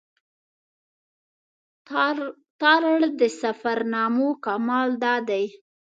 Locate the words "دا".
5.03-5.15